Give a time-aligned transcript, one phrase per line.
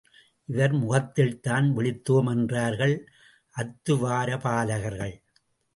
[0.45, 2.95] இவர் முகத்தில்தான் விழித்தோம் என்றார்கள்
[3.55, 5.15] அத்துவாரபாலகர்கள்.